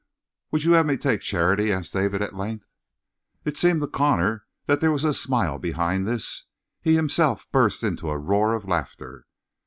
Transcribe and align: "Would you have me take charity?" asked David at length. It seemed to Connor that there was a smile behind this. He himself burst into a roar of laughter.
"Would 0.49 0.63
you 0.63 0.71
have 0.71 0.87
me 0.87 0.97
take 0.97 1.21
charity?" 1.21 1.71
asked 1.71 1.93
David 1.93 2.23
at 2.23 2.33
length. 2.33 2.65
It 3.45 3.55
seemed 3.55 3.81
to 3.81 3.87
Connor 3.87 4.45
that 4.65 4.81
there 4.81 4.89
was 4.91 5.03
a 5.03 5.13
smile 5.13 5.59
behind 5.59 6.07
this. 6.07 6.45
He 6.81 6.95
himself 6.95 7.45
burst 7.51 7.83
into 7.83 8.09
a 8.09 8.17
roar 8.17 8.55
of 8.55 8.65
laughter. 8.65 9.27